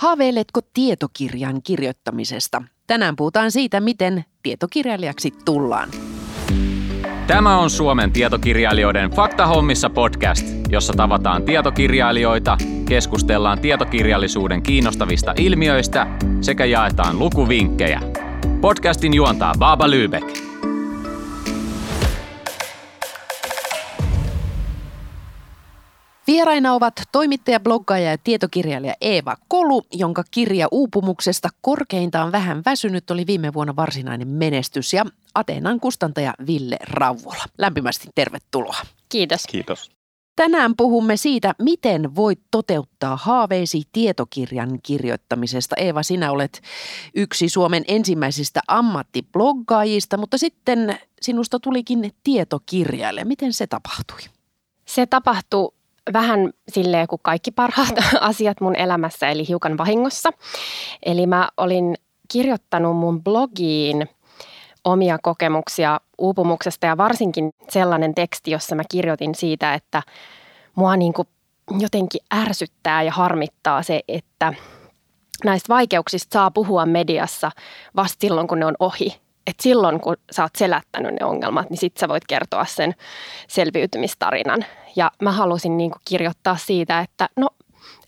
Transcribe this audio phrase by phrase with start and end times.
[0.00, 2.62] Haaveiletko tietokirjan kirjoittamisesta?
[2.86, 5.88] Tänään puhutaan siitä, miten tietokirjailijaksi tullaan.
[7.26, 12.58] Tämä on Suomen tietokirjailijoiden Faktahommissa podcast, jossa tavataan tietokirjailijoita,
[12.88, 16.06] keskustellaan tietokirjallisuuden kiinnostavista ilmiöistä
[16.40, 18.00] sekä jaetaan lukuvinkkejä.
[18.60, 20.49] Podcastin juontaa Baaba Lübeck.
[26.30, 33.26] Vieraina ovat toimittaja, bloggaaja ja tietokirjailija Eeva Kolu, jonka kirja uupumuksesta korkeintaan vähän väsynyt oli
[33.26, 37.44] viime vuonna varsinainen menestys ja Ateenan kustantaja Ville Rauvola.
[37.58, 38.76] Lämpimästi tervetuloa.
[39.08, 39.42] Kiitos.
[39.48, 39.90] Kiitos.
[40.36, 45.76] Tänään puhumme siitä, miten voit toteuttaa haaveisi tietokirjan kirjoittamisesta.
[45.76, 46.62] Eeva, sinä olet
[47.14, 53.24] yksi Suomen ensimmäisistä ammattibloggaajista, mutta sitten sinusta tulikin tietokirjailija.
[53.24, 54.20] Miten se tapahtui?
[54.86, 55.79] Se tapahtui
[56.12, 60.30] vähän silleen kuin kaikki parhaat asiat mun elämässä, eli hiukan vahingossa.
[61.02, 61.94] Eli mä olin
[62.28, 64.08] kirjoittanut mun blogiin
[64.84, 70.02] omia kokemuksia uupumuksesta ja varsinkin sellainen teksti, jossa mä kirjoitin siitä, että
[70.74, 71.28] mua niin kuin
[71.78, 74.54] jotenkin ärsyttää ja harmittaa se, että
[75.44, 77.50] näistä vaikeuksista saa puhua mediassa
[77.96, 81.78] vasta silloin, kun ne on ohi että silloin kun sä oot selättänyt ne ongelmat, niin
[81.78, 82.94] sit sä voit kertoa sen
[83.48, 84.64] selviytymistarinan.
[84.96, 87.48] Ja mä halusin niin kuin kirjoittaa siitä, että no,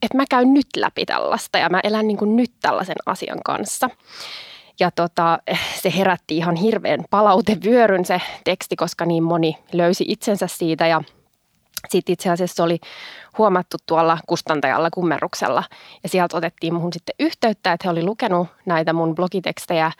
[0.02, 3.91] että mä käyn nyt läpi tällaista ja mä elän niin kuin nyt tällaisen asian kanssa.
[4.80, 5.39] Ja tota,
[5.83, 11.02] se herätti ihan hirveän palautevyöryn se teksti, koska niin moni löysi itsensä siitä ja
[11.89, 12.78] sitten itse asiassa oli
[13.39, 15.64] huomattu tuolla kustantajalla kummeruksella
[16.02, 19.92] ja sieltä otettiin muhun sitten yhteyttä, että he oli lukenut näitä mun blogitekstejä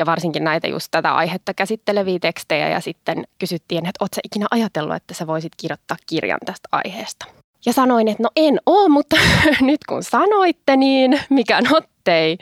[0.00, 4.96] ja varsinkin näitä just tätä aihetta käsitteleviä tekstejä ja sitten kysyttiin, että ootko ikinä ajatellut,
[4.96, 7.26] että sä voisit kirjoittaa kirjan tästä aiheesta.
[7.66, 9.16] Ja sanoin, että no en oo, mutta
[9.60, 12.38] nyt kun sanoitte, niin mikä nottei.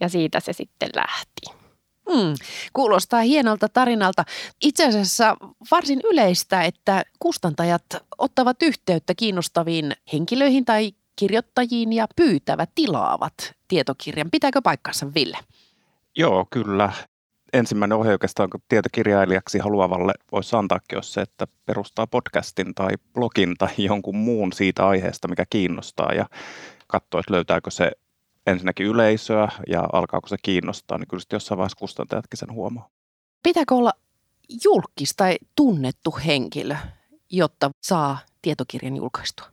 [0.00, 1.60] Ja siitä se sitten lähti.
[2.12, 2.34] Hmm,
[2.72, 4.24] kuulostaa hienolta tarinalta.
[4.62, 5.36] Itse asiassa
[5.70, 7.84] varsin yleistä, että kustantajat
[8.18, 14.30] ottavat yhteyttä kiinnostaviin henkilöihin tai kirjoittajiin ja pyytävät, tilaavat tietokirjan.
[14.30, 15.38] Pitääkö paikkansa, Ville?
[16.16, 16.92] Joo, kyllä.
[17.52, 23.68] Ensimmäinen ohje oikeastaan tietokirjailijaksi haluavalle voisi antaakin jos se, että perustaa podcastin tai blogin tai
[23.88, 26.26] jonkun muun siitä aiheesta, mikä kiinnostaa ja
[26.86, 27.92] katsoo, että löytääkö se
[28.46, 32.88] ensinnäkin yleisöä ja alkaako se kiinnostaa, niin kyllä sitten jossain vaiheessa kustantajatkin sen huomaa.
[33.42, 33.92] Pitääkö olla
[34.64, 36.76] julkis tai tunnettu henkilö,
[37.30, 39.46] jotta saa tietokirjan julkaistua?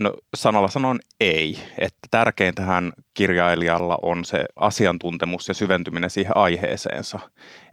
[0.00, 7.18] No sanalla sanon ei, että tärkeintähän kirjailijalla on se asiantuntemus ja syventyminen siihen aiheeseensa.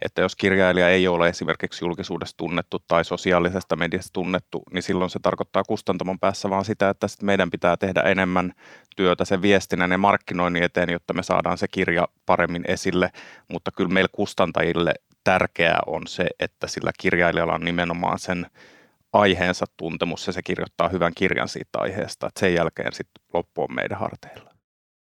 [0.02, 5.18] Että jos kirjailija ei ole esimerkiksi julkisuudessa tunnettu tai sosiaalisesta mediasta tunnettu, niin silloin se
[5.22, 8.52] tarkoittaa kustantamon päässä vaan sitä, että sit meidän pitää tehdä enemmän
[8.96, 13.10] työtä sen viestinnän ja markkinoinnin eteen, jotta me saadaan se kirja paremmin esille.
[13.48, 18.46] Mutta kyllä meillä kustantajille tärkeää on se, että sillä kirjailijalla on nimenomaan sen
[19.14, 22.26] aiheensa tuntemus ja se kirjoittaa hyvän kirjan siitä aiheesta.
[22.26, 24.54] Että sen jälkeen sitten loppu on meidän harteilla.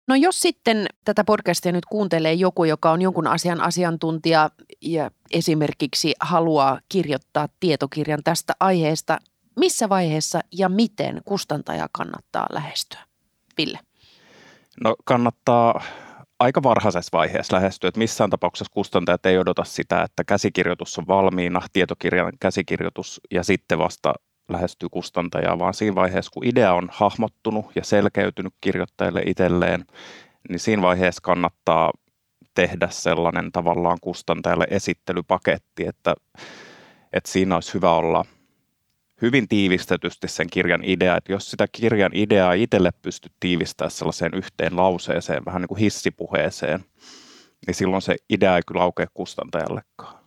[0.08, 4.50] No jos sitten tätä podcastia nyt kuuntelee joku, joka on jonkun asian asiantuntija
[4.82, 9.20] ja esimerkiksi haluaa kirjoittaa tietokirjan tästä aiheesta,
[9.56, 13.00] missä vaiheessa ja miten kustantaja kannattaa lähestyä?
[13.58, 13.80] Ville.
[14.84, 15.84] No kannattaa
[16.44, 21.62] aika varhaisessa vaiheessa lähestyä, että missään tapauksessa kustantajat ei odota sitä, että käsikirjoitus on valmiina,
[21.74, 24.14] tietokirjan käsikirjoitus ja sitten vasta
[24.50, 29.86] lähestyy kustantajaa, vaan siinä vaiheessa, kun idea on hahmottunut ja selkeytynyt kirjoittajalle itselleen,
[30.50, 31.92] niin siinä vaiheessa kannattaa
[32.54, 36.16] tehdä sellainen tavallaan kustantajalle esittelypaketti, että,
[37.14, 38.26] että siinä olisi hyvä olla–
[39.24, 44.76] hyvin tiivistetysti sen kirjan idea, että jos sitä kirjan ideaa itselle pystyt tiivistämään sellaiseen yhteen
[44.76, 46.86] lauseeseen, vähän niin kuin hissipuheeseen,
[47.68, 50.24] niin silloin se idea ei kyllä aukea kustantajallekaan.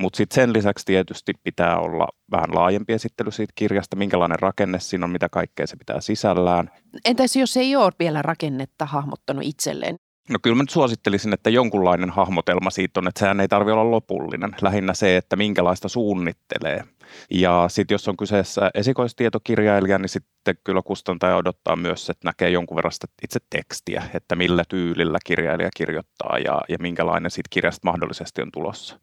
[0.00, 5.04] Mutta sitten sen lisäksi tietysti pitää olla vähän laajempi esittely siitä kirjasta, minkälainen rakenne siinä
[5.04, 6.70] on, mitä kaikkea se pitää sisällään.
[7.04, 9.96] Entäs jos ei ole vielä rakennetta hahmottanut itselleen?
[10.30, 13.90] No kyllä mä nyt suosittelisin, että jonkunlainen hahmotelma siitä on, että sehän ei tarvitse olla
[13.90, 14.50] lopullinen.
[14.62, 16.84] Lähinnä se, että minkälaista suunnittelee.
[17.30, 22.76] Ja sitten jos on kyseessä esikoistietokirjailija, niin sitten kyllä kustantaja odottaa myös, että näkee jonkun
[22.76, 28.42] verran sitä itse tekstiä, että millä tyylillä kirjailija kirjoittaa ja, ja minkälainen siitä kirjasta mahdollisesti
[28.42, 29.00] on tulossa.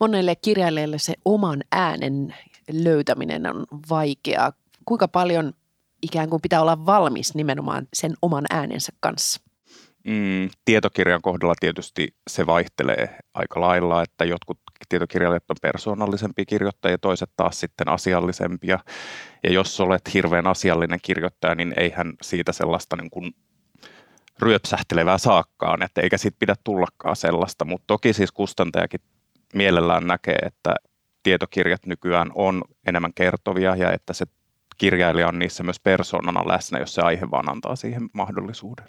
[0.00, 2.34] Monelle kirjailijalle se oman äänen
[2.72, 4.52] löytäminen on vaikeaa.
[4.84, 5.52] Kuinka paljon
[6.02, 9.47] ikään kuin pitää olla valmis nimenomaan sen oman äänensä kanssa?
[10.04, 14.58] Mm, tietokirjan kohdalla tietysti se vaihtelee aika lailla, että jotkut
[14.88, 18.78] tietokirjailijat on persoonallisempia kirjoittajia, toiset taas sitten asiallisempia.
[19.44, 23.34] Ja jos olet hirveän asiallinen kirjoittaja, niin eihän siitä sellaista niin kuin
[24.38, 29.00] ryöpsähtelevää saakkaan, että eikä siitä pidä tullakaan sellaista, mutta toki siis kustantajakin
[29.54, 30.74] mielellään näkee, että
[31.22, 34.26] tietokirjat nykyään on enemmän kertovia ja että se
[34.78, 38.86] kirjailija on niissä myös persoonana läsnä, jos se aihe vaan antaa siihen mahdollisuuden.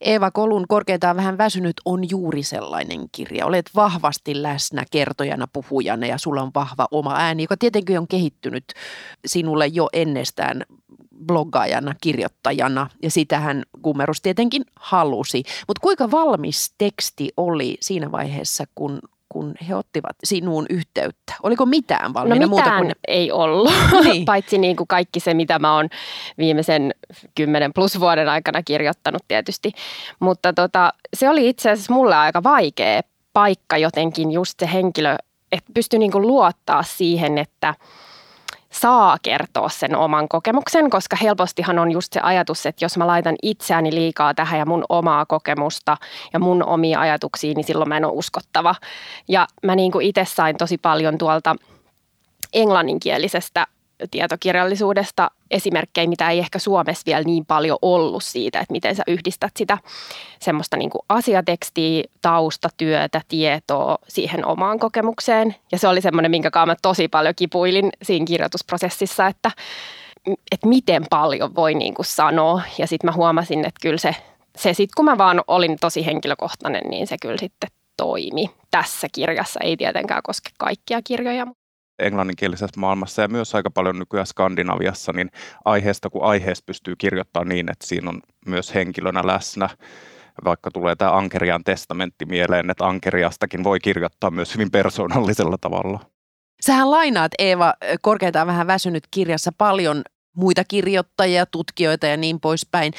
[0.00, 3.46] Eeva Kolun Korkeintaan vähän väsynyt on juuri sellainen kirja.
[3.46, 8.64] Olet vahvasti läsnä kertojana, puhujana ja sulla on vahva oma ääni, joka tietenkin on kehittynyt
[9.26, 10.62] sinulle jo ennestään
[11.26, 15.42] bloggaajana, kirjoittajana ja sitähän Kummerus tietenkin halusi.
[15.68, 18.98] Mutta kuinka valmis teksti oli siinä vaiheessa, kun
[19.34, 21.34] kun he ottivat sinuun yhteyttä?
[21.42, 22.92] Oliko mitään valmiina no muuta kuin...
[23.08, 23.72] ei ollut,
[24.04, 24.24] niin.
[24.34, 25.88] paitsi niin kuin kaikki se, mitä mä oon
[26.38, 26.94] viimeisen
[27.34, 29.72] kymmenen plus vuoden aikana kirjoittanut tietysti.
[30.20, 33.00] Mutta tota, se oli itse asiassa mulle aika vaikea
[33.32, 35.16] paikka jotenkin just se henkilö,
[35.52, 37.74] että pystyi niin kuin luottaa siihen, että–
[38.80, 43.36] saa kertoa sen oman kokemuksen, koska helpostihan on just se ajatus, että jos mä laitan
[43.42, 45.96] itseäni liikaa tähän ja mun omaa kokemusta
[46.32, 48.74] ja mun omia ajatuksia, niin silloin mä en ole uskottava.
[49.28, 51.56] Ja mä niin kuin itse sain tosi paljon tuolta
[52.52, 53.66] englanninkielisestä
[54.10, 59.52] tietokirjallisuudesta esimerkkejä, mitä ei ehkä Suomessa vielä niin paljon ollut siitä, että miten sä yhdistät
[59.56, 59.78] sitä
[60.40, 65.54] semmoista niin kuin asiatekstiä, taustatyötä, tietoa siihen omaan kokemukseen.
[65.72, 69.50] Ja se oli semmoinen, minkä kanssa mä tosi paljon kipuilin siinä kirjoitusprosessissa, että,
[70.52, 72.62] että miten paljon voi niin kuin sanoa.
[72.78, 74.16] Ja sitten mä huomasin, että kyllä se,
[74.56, 79.60] se sitten kun mä vaan olin tosi henkilökohtainen, niin se kyllä sitten toimi tässä kirjassa.
[79.62, 81.46] Ei tietenkään koske kaikkia kirjoja
[81.98, 85.30] englanninkielisessä maailmassa ja myös aika paljon nykyään Skandinaviassa, niin
[85.64, 89.68] aiheesta kuin aiheesta pystyy kirjoittamaan niin, että siinä on myös henkilönä läsnä.
[90.44, 96.00] Vaikka tulee tämä Ankerian testamentti mieleen, että Ankeriastakin voi kirjoittaa myös hyvin persoonallisella tavalla.
[96.60, 100.02] Sähän lainaat Eeva korkeintaan vähän väsynyt kirjassa paljon
[100.36, 102.92] muita kirjoittajia, tutkijoita ja niin poispäin.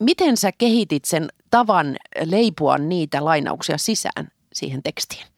[0.00, 5.35] Miten sä kehitit sen tavan leipua niitä lainauksia sisään siihen tekstiin?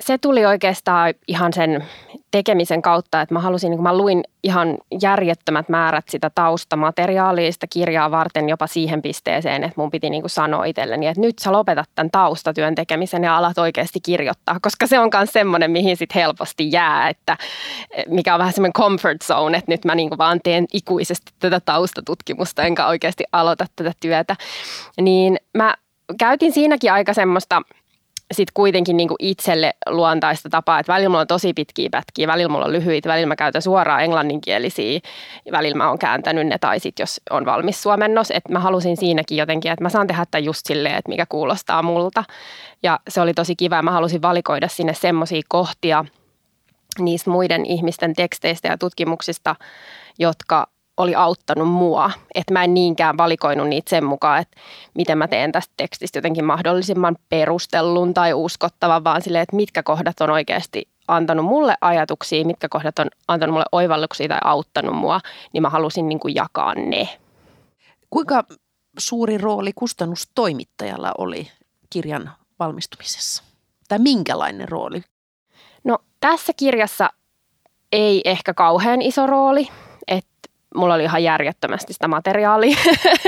[0.00, 1.84] Se tuli oikeastaan ihan sen
[2.30, 7.66] tekemisen kautta, että mä halusin, niin kun mä luin ihan järjettömät määrät sitä taustamateriaalia, sitä
[7.66, 11.88] kirjaa varten jopa siihen pisteeseen, että mun piti niin sanoa itselleni, että nyt sä lopetat
[11.94, 16.72] tämän taustatyön tekemisen ja alat oikeasti kirjoittaa, koska se on myös semmoinen, mihin sit helposti
[16.72, 17.36] jää, että
[18.08, 22.62] mikä on vähän semmoinen comfort zone, että nyt mä niin vaan teen ikuisesti tätä taustatutkimusta,
[22.62, 24.36] enkä oikeasti aloita tätä työtä.
[25.00, 25.74] Niin mä
[26.18, 27.62] käytin siinäkin aika semmoista–
[28.34, 32.48] sitten kuitenkin niin kuin itselle luontaista tapaa, että välillä mulla on tosi pitkiä pätkiä, välillä
[32.48, 35.00] mulla on lyhyitä, välillä mä käytän suoraan englanninkielisiä,
[35.52, 39.38] välillä mä oon kääntänyt ne tai sitten jos on valmis suomennos, että mä halusin siinäkin
[39.38, 42.24] jotenkin, että mä saan tehdä tämän just silleen, että mikä kuulostaa multa.
[42.82, 46.04] Ja se oli tosi kiva, mä halusin valikoida sinne semmoisia kohtia
[46.98, 49.56] niistä muiden ihmisten teksteistä ja tutkimuksista,
[50.18, 52.10] jotka oli auttanut mua.
[52.34, 54.60] Että mä en niinkään valikoinut niitä sen mukaan, että
[54.94, 60.20] miten mä teen tästä tekstistä jotenkin mahdollisimman perustellun tai uskottavan, vaan silleen, että mitkä kohdat
[60.20, 65.20] on oikeasti antanut mulle ajatuksia, mitkä kohdat on antanut mulle oivalluksia tai auttanut mua,
[65.52, 67.08] niin mä halusin niin kuin jakaa ne.
[68.10, 68.44] Kuinka
[68.98, 71.50] suuri rooli kustannustoimittajalla oli
[71.90, 73.42] kirjan valmistumisessa?
[73.88, 75.02] Tai minkälainen rooli?
[75.84, 77.10] No tässä kirjassa
[77.92, 79.68] ei ehkä kauhean iso rooli
[80.74, 82.76] mulla oli ihan järjettömästi sitä materiaalia.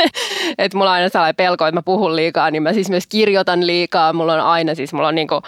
[0.59, 3.67] että mulla on aina sellainen pelko, että mä puhun liikaa, niin mä siis myös kirjoitan
[3.67, 4.13] liikaa.
[4.13, 5.43] Mulla on aina siis, mulla on niinku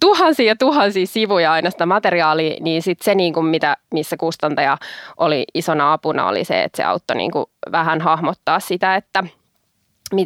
[0.00, 4.78] tuhansia ja tuhansia sivuja aina sitä materiaalia, niin sitten se niinku mitä, missä kustantaja
[5.16, 9.24] oli isona apuna oli se, että se auttoi niinku vähän hahmottaa sitä, että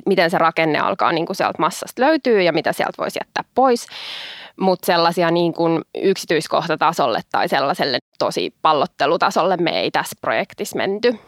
[0.07, 3.87] miten se rakenne alkaa niinku sieltä massasta löytyy ja mitä sieltä voisi jättää pois
[4.61, 11.19] mutta sellaisia niin kuin yksityiskohtatasolle tai sellaiselle tosi pallottelutasolle me ei tässä projektissa menty.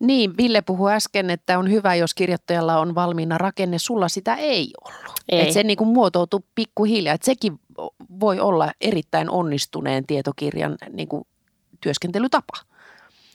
[0.00, 3.78] Niin, Ville puhui äsken, että on hyvä, jos kirjoittajalla on valmiina rakenne.
[3.78, 5.12] Sulla sitä ei ollut.
[5.28, 5.40] Ei.
[5.40, 7.14] Että se niin kuin muotoutuu pikkuhiljaa.
[7.14, 7.60] Että sekin
[8.20, 11.26] voi olla erittäin onnistuneen tietokirjan niin kuin
[11.80, 12.52] työskentelytapa.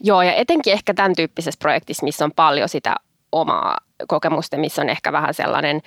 [0.03, 2.95] Joo, ja etenkin ehkä tämän tyyppisessä projektissa, missä on paljon sitä
[3.31, 5.81] omaa kokemusta, missä on ehkä vähän sellainen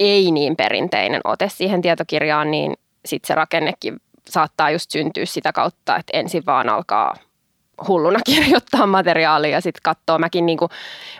[0.00, 5.96] ei niin perinteinen ote siihen tietokirjaan, niin sitten se rakennekin saattaa just syntyä sitä kautta,
[5.96, 7.14] että ensin vaan alkaa
[7.88, 10.18] hulluna kirjoittaa materiaalia ja sitten katsoo.
[10.18, 10.70] Mäkin niin kuin,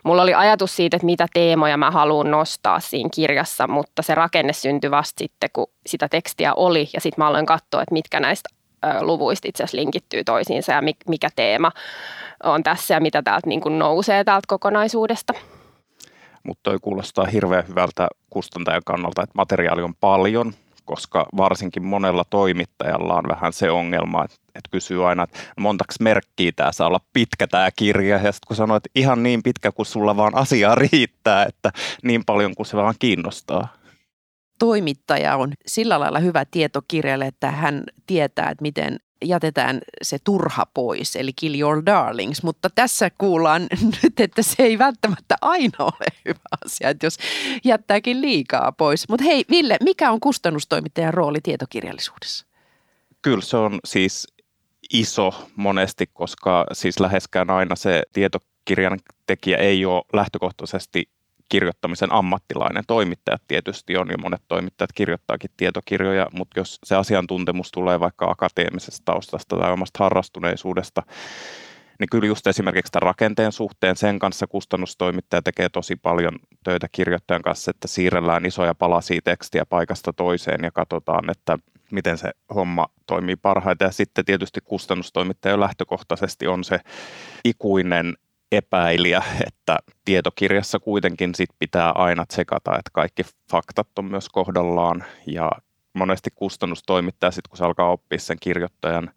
[0.04, 4.52] mulla oli ajatus siitä, että mitä teemoja mä haluan nostaa siinä kirjassa, mutta se rakenne
[4.52, 8.49] syntyi vasta sitten, kun sitä tekstiä oli ja sitten mä aloin katsoa, että mitkä näistä
[9.00, 11.72] luvuista itse asiassa linkittyy toisiinsa ja mikä teema
[12.42, 15.32] on tässä ja mitä täältä niin kuin nousee täältä kokonaisuudesta.
[16.42, 20.52] Mutta toi kuulostaa hirveän hyvältä kustantajan kannalta, että materiaali on paljon,
[20.84, 26.72] koska varsinkin monella toimittajalla on vähän se ongelma, että, kysyy aina, että montaks merkkiä tämä
[26.72, 30.16] saa olla pitkä tämä kirja, ja sitten kun sanoo, että ihan niin pitkä kuin sulla
[30.16, 31.72] vaan asiaa riittää, että
[32.02, 33.79] niin paljon kuin se vaan kiinnostaa
[34.61, 41.17] toimittaja on sillä lailla hyvä tietokirjalle, että hän tietää, että miten jätetään se turha pois,
[41.17, 43.62] eli kill your darlings, mutta tässä kuullaan
[44.02, 47.17] nyt, että se ei välttämättä aina ole hyvä asia, että jos
[47.64, 49.09] jättääkin liikaa pois.
[49.09, 52.47] Mutta hei Ville, mikä on kustannustoimittajan rooli tietokirjallisuudessa?
[53.23, 54.26] Kyllä se on siis
[54.93, 61.09] iso monesti, koska siis läheskään aina se tietokirjan tekijä ei ole lähtökohtaisesti
[61.50, 62.85] kirjoittamisen ammattilainen.
[62.87, 69.02] Toimittajat tietysti on, ja monet toimittajat kirjoittaakin tietokirjoja, mutta jos se asiantuntemus tulee vaikka akateemisesta
[69.04, 71.02] taustasta tai omasta harrastuneisuudesta,
[71.99, 76.33] niin kyllä just esimerkiksi tämän rakenteen suhteen sen kanssa kustannustoimittaja tekee tosi paljon
[76.64, 81.59] töitä kirjoittajan kanssa, että siirrellään isoja palasia tekstiä paikasta toiseen ja katsotaan, että
[81.90, 83.87] miten se homma toimii parhaiten.
[83.87, 86.78] Ja sitten tietysti kustannustoimittaja lähtökohtaisesti on se
[87.45, 88.14] ikuinen
[88.52, 95.04] epäilijä, että tietokirjassa kuitenkin sit pitää aina tsekata, että kaikki faktat on myös kohdallaan.
[95.26, 95.50] Ja
[95.92, 99.11] monesti kustannustoimittaja sitten kun se alkaa oppia sen kirjoittajan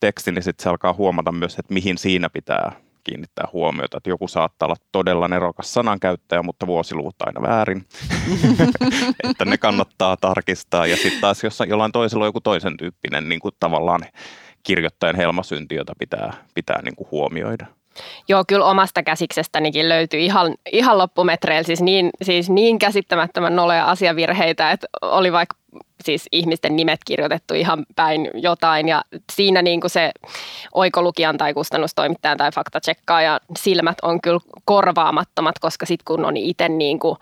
[0.00, 2.72] tekstin, niin sitten se alkaa huomata myös, että mihin siinä pitää
[3.04, 7.84] kiinnittää huomiota, että joku saattaa olla todella nerokas sanankäyttäjä, mutta vuosiluvut aina väärin,
[9.30, 10.86] että ne kannattaa tarkistaa.
[10.86, 14.00] Ja sitten taas jos jollain toisella on joku toisen tyyppinen niin kuin tavallaan
[14.62, 17.79] kirjoittajan helmasynti, jota pitää, pitää niin kuin huomioida.
[18.28, 24.70] Joo, kyllä omasta käsiksestänikin löytyy ihan, ihan loppumetreillä siis niin, siis niin käsittämättömän noloja asiavirheitä,
[24.70, 25.56] että oli vaikka
[26.04, 29.02] siis ihmisten nimet kirjoitettu ihan päin jotain ja
[29.32, 30.10] siinä niin kuin se
[30.74, 36.98] oikolukijan tai kustannustoimittajan tai faktatsekkaajan silmät on kyllä korvaamattomat, koska sitten kun on itse niin
[36.98, 37.16] kuin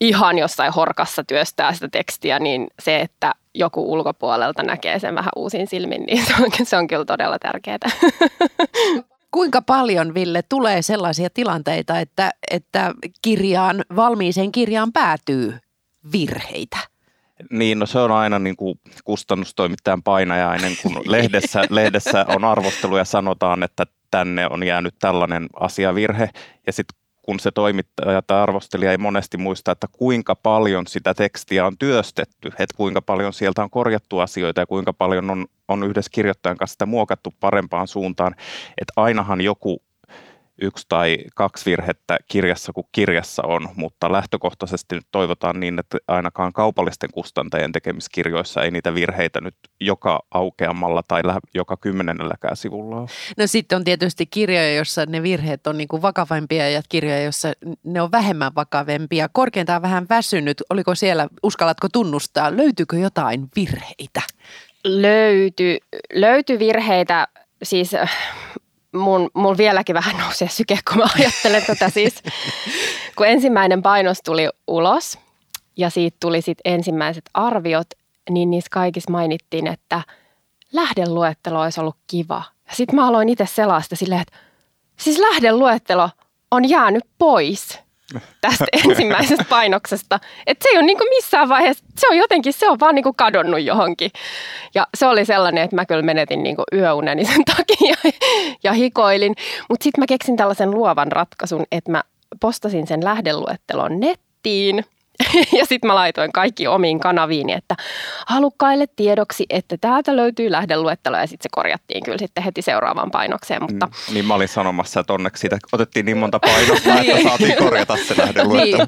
[0.00, 5.66] ihan jossain horkassa työstää sitä tekstiä, niin se, että joku ulkopuolelta näkee sen vähän uusin
[5.66, 7.78] silmin, niin se on, se on kyllä todella tärkeää.
[9.32, 15.58] Kuinka paljon, Ville, tulee sellaisia tilanteita, että, että kirjaan, valmiiseen kirjaan päätyy
[16.12, 16.78] virheitä?
[17.50, 23.04] Niin, no se on aina niin kuin kustannustoimittajan painajainen, kun lehdessä, lehdessä on arvostelu ja
[23.04, 26.30] sanotaan, että tänne on jäänyt tällainen asiavirhe.
[26.66, 31.66] Ja sitten kun se toimittaja tai arvostelija ei monesti muista, että kuinka paljon sitä tekstiä
[31.66, 36.10] on työstetty, että kuinka paljon sieltä on korjattu asioita ja kuinka paljon on, on yhdessä
[36.14, 38.34] kirjoittajan kanssa sitä muokattu parempaan suuntaan,
[38.78, 39.82] että ainahan joku
[40.62, 46.52] yksi tai kaksi virhettä kirjassa kuin kirjassa on, mutta lähtökohtaisesti nyt toivotaan niin, että ainakaan
[46.52, 51.22] kaupallisten kustantajien tekemiskirjoissa ei niitä virheitä nyt joka aukeamalla tai
[51.54, 53.08] joka kymmenennelläkään sivulla ole.
[53.36, 57.52] No sitten on tietysti kirjoja, joissa ne virheet on niin kuin vakavampia ja kirjoja, joissa
[57.84, 59.28] ne on vähemmän vakavempia.
[59.32, 60.62] Korkeintaan vähän väsynyt.
[60.70, 64.22] Oliko siellä, uskallatko tunnustaa, löytyykö jotain virheitä?
[64.84, 65.78] Löyty,
[66.14, 67.28] löyty virheitä,
[67.62, 67.92] siis
[68.92, 72.22] mun, mun vieläkin vähän nousee syke, kun mä ajattelen tätä siis.
[73.16, 75.18] Kun ensimmäinen painos tuli ulos
[75.76, 77.86] ja siitä tuli sitten ensimmäiset arviot,
[78.30, 80.02] niin niissä kaikissa mainittiin, että
[80.72, 82.42] lähdeluettelo olisi ollut kiva.
[82.68, 84.38] Ja sitten mä aloin itse selasta silleen, että
[84.96, 86.10] siis lähdeluettelo
[86.50, 87.78] on jäänyt pois
[88.40, 90.20] tästä ensimmäisestä painoksesta.
[90.46, 93.62] Että se ei ole niin missään vaiheessa, se on jotenkin, se on vaan niin kadonnut
[93.62, 94.10] johonkin.
[94.74, 98.12] Ja se oli sellainen, että mä kyllä menetin niin yöuneni sen takia
[98.62, 99.34] ja hikoilin.
[99.68, 102.02] Mutta sitten mä keksin tällaisen luovan ratkaisun, että mä
[102.40, 104.84] postasin sen lähdeluettelon nettiin–
[105.58, 107.74] ja sitten mä laitoin kaikki omiin kanaviin, että
[108.26, 113.62] halukkaille tiedoksi, että täältä löytyy lähdeluettelo ja sitten se korjattiin kyllä sitten heti seuraavaan painokseen.
[113.62, 113.86] Mutta...
[113.86, 117.28] Mm, niin mä olin sanomassa, että onneksi siitä otettiin niin monta painosta, että niin.
[117.28, 118.86] saatiin korjata se lähdeluettelo.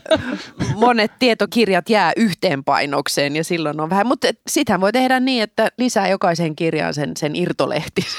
[0.59, 0.77] Niin.
[0.77, 5.69] Monet tietokirjat jää yhteen painokseen ja silloin on vähän, mutta sitähän voi tehdä niin, että
[5.79, 8.03] lisää jokaisen kirjaan sen, sen irtolehti.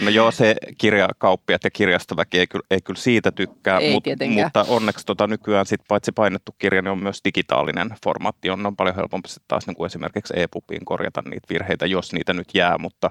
[0.00, 4.04] No joo, se kirjakauppiat ja kirjastoväki ei kyllä, ei kyllä siitä tykkää, ei mut,
[4.42, 8.76] mutta onneksi tota nykyään sit paitsi painettu kirja, niin on myös digitaalinen formaatti on, on
[8.76, 12.78] paljon helpompi sitten taas niin kuin esimerkiksi e-pubiin korjata niitä virheitä, jos niitä nyt jää,
[12.78, 13.10] mutta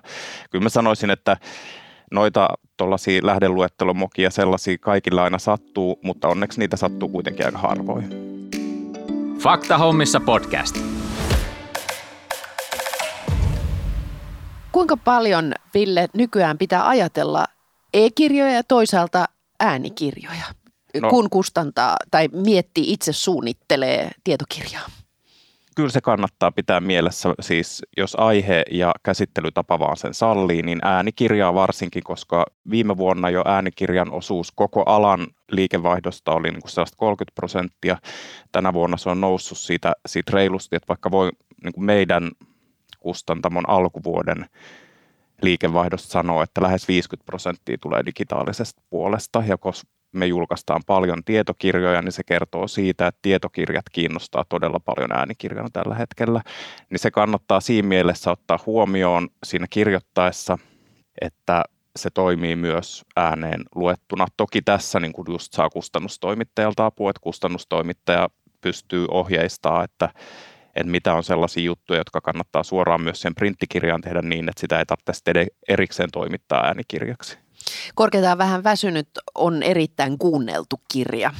[0.49, 1.37] kyllä mä sanoisin, että
[2.11, 2.47] noita
[2.77, 8.09] tuollaisia lähdeluettelomokia sellaisia kaikilla aina sattuu, mutta onneksi niitä sattuu kuitenkin aika harvoin.
[9.39, 10.77] Fakta hommissa podcast.
[14.71, 17.45] Kuinka paljon, Ville, nykyään pitää ajatella
[17.93, 19.25] e-kirjoja ja toisaalta
[19.59, 20.58] äänikirjoja?
[21.01, 24.89] No, kun kustantaa tai miettii, itse suunnittelee tietokirjaa?
[25.75, 31.53] Kyllä se kannattaa pitää mielessä, siis jos aihe ja käsittelytapa vaan sen sallii, niin äänikirjaa
[31.53, 37.97] varsinkin, koska viime vuonna jo äänikirjan osuus koko alan liikevaihdosta oli niin kuin 30 prosenttia.
[38.51, 41.31] Tänä vuonna se on noussut siitä, siitä reilusti, että vaikka voi
[41.63, 42.31] niin kuin meidän
[42.99, 44.45] kustantamon alkuvuoden
[45.41, 49.57] liikevaihdosta sanoo, että lähes 50 prosenttia tulee digitaalisesta puolesta, ja
[50.11, 55.95] me julkaistaan paljon tietokirjoja, niin se kertoo siitä, että tietokirjat kiinnostaa todella paljon äänikirjana tällä
[55.95, 56.41] hetkellä.
[56.89, 60.57] Niin se kannattaa siinä mielessä ottaa huomioon siinä kirjoittaessa,
[61.21, 61.63] että
[61.95, 64.27] se toimii myös ääneen luettuna.
[64.37, 68.29] Toki tässä niin kuin just saa kustannustoimittajalta apua, että kustannustoimittaja
[68.61, 70.09] pystyy ohjeistamaan, että,
[70.75, 74.79] että mitä on sellaisia juttuja, jotka kannattaa suoraan myös sen printtikirjaan tehdä niin, että sitä
[74.79, 77.37] ei tarvitse erikseen toimittaa äänikirjaksi.
[77.95, 81.31] Korkeintaan vähän väsynyt on erittäin kuunneltu kirja.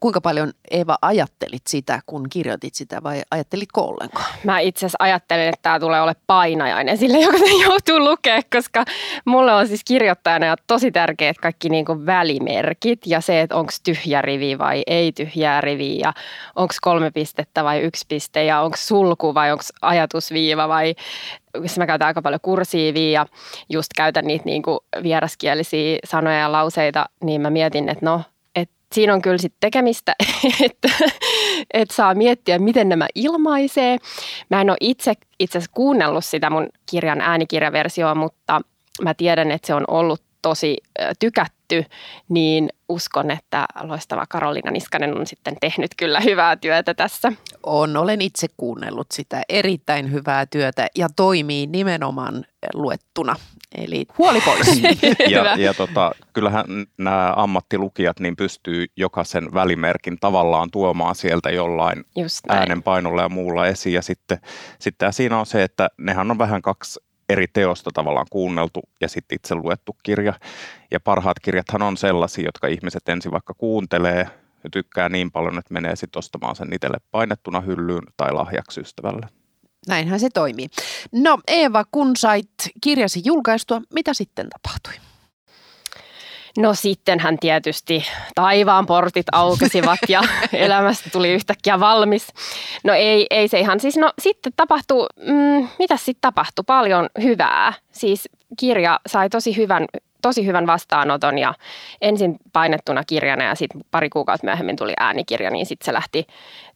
[0.00, 4.34] Kuinka paljon Eeva ajattelit sitä, kun kirjoitit sitä vai ajattelitko ollenkaan?
[4.44, 8.84] Mä itse asiassa ajattelin, että tämä tulee ole painajainen sille, joka se joutuu lukea, koska
[9.24, 13.72] mulle on siis kirjoittajana ja tosi tärkeät kaikki niin kuin välimerkit ja se, että onko
[13.84, 16.12] tyhjä rivi vai ei tyhjää rivi ja
[16.56, 20.94] onko kolme pistettä vai yksi piste ja onko sulku vai onko ajatusviiva vai
[21.60, 23.26] missä mä käytän aika paljon kursiivia ja
[23.68, 28.22] just käytän niitä niin kuin vieraskielisiä sanoja ja lauseita, niin mä mietin, että no,
[28.54, 30.14] että siinä on kyllä sitten tekemistä,
[30.66, 30.88] että,
[31.74, 33.98] että saa miettiä, miten nämä ilmaisee.
[34.50, 38.60] Mä en ole itse itse asiassa kuunnellut sitä mun kirjan äänikirjaversioa, mutta
[39.02, 40.76] mä tiedän, että se on ollut tosi
[41.18, 41.53] tykätty,
[42.28, 47.32] niin uskon, että loistava Karolina Niskanen on sitten tehnyt kyllä hyvää työtä tässä.
[47.62, 52.44] On, olen itse kuunnellut sitä erittäin hyvää työtä ja toimii nimenomaan
[52.74, 53.36] luettuna.
[53.74, 54.82] Eli huoli pois.
[55.28, 56.64] ja, ja tota, kyllähän
[56.98, 62.04] nämä ammattilukijat niin pystyy jokaisen välimerkin tavallaan tuomaan sieltä jollain
[62.48, 63.94] äänenpainolla ja muulla esiin.
[63.94, 64.38] Ja sitten,
[64.78, 69.36] sitten siinä on se, että nehän on vähän kaksi eri teosta tavallaan kuunneltu ja sitten
[69.36, 70.34] itse luettu kirja.
[70.90, 74.26] Ja parhaat kirjathan on sellaisia, jotka ihmiset ensin vaikka kuuntelee
[74.64, 79.26] ja tykkää niin paljon, että menee sitten ostamaan sen itselle painettuna hyllyyn tai lahjaksi ystävälle.
[79.88, 80.68] Näinhän se toimii.
[81.12, 82.48] No Eeva, kun sait
[82.80, 84.92] kirjasi julkaistua, mitä sitten tapahtui?
[86.58, 92.28] No sittenhän tietysti taivaan portit aukesivat ja elämästä tuli yhtäkkiä valmis.
[92.84, 96.64] No ei, ei se ihan siis, no sitten tapahtui, mm, mitä sitten tapahtui?
[96.66, 97.72] Paljon hyvää.
[97.92, 99.86] Siis kirja sai tosi hyvän,
[100.22, 101.54] tosi hyvän vastaanoton ja
[102.00, 106.26] ensin painettuna kirjana ja sitten pari kuukautta myöhemmin tuli äänikirja, niin sitten se lähti,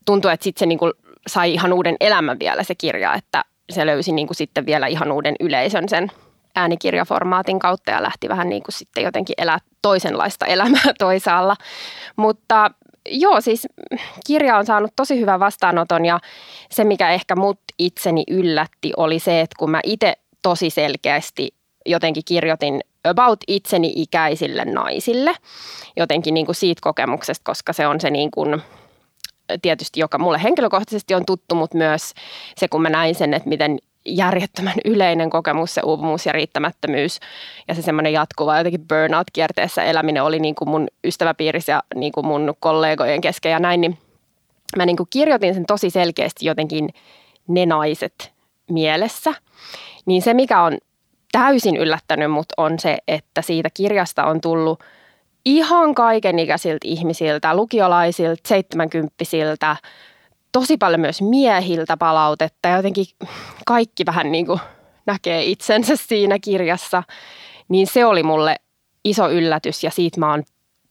[0.04, 0.92] tuntui, että sitten se niinku
[1.26, 5.34] sai ihan uuden elämän vielä se kirja, että se löysi niinku sitten vielä ihan uuden
[5.40, 6.12] yleisön sen
[6.58, 11.56] äänikirjaformaatin kautta ja lähti vähän niin kuin sitten jotenkin elää toisenlaista elämää toisaalla.
[12.16, 12.70] Mutta
[13.10, 13.66] joo, siis
[14.26, 16.20] kirja on saanut tosi hyvän vastaanoton ja
[16.70, 21.54] se, mikä ehkä mut itseni yllätti, oli se, että kun mä itse tosi selkeästi
[21.86, 25.34] jotenkin kirjoitin about itseni ikäisille naisille,
[25.96, 28.62] jotenkin niin kuin siitä kokemuksesta, koska se on se niin kuin,
[29.62, 32.14] tietysti, joka mulle henkilökohtaisesti on tuttu, mutta myös
[32.56, 37.20] se, kun mä näin sen, että miten järjettömän yleinen kokemus, se uupumus ja riittämättömyys
[37.68, 42.26] ja se semmoinen jatkuva jotenkin burnout-kierteessä eläminen oli niin kuin mun ystäväpiirissä ja niin kuin
[42.26, 43.98] mun kollegojen kesken ja näin, niin
[44.76, 46.88] mä niin kuin kirjoitin sen tosi selkeästi jotenkin
[47.48, 48.32] ne naiset
[48.70, 49.34] mielessä.
[50.06, 50.78] Niin se, mikä on
[51.32, 54.80] täysin yllättänyt mut on se, että siitä kirjasta on tullut
[55.44, 59.76] ihan kaikenikäisiltä ihmisiltä, lukiolaisilta, seitsemänkymppisiltä,
[60.52, 63.06] tosi paljon myös miehiltä palautetta ja jotenkin
[63.66, 64.61] kaikki vähän niin kuin
[65.06, 67.02] näkee itsensä siinä kirjassa.
[67.68, 68.56] Niin se oli mulle
[69.04, 70.42] iso yllätys ja siitä mä oon